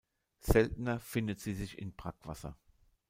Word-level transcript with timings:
Seltener 0.39 0.99
findet 0.99 1.39
sie 1.41 1.53
sich 1.53 1.77
in 1.77 1.93
Brackwasser. 1.95 2.57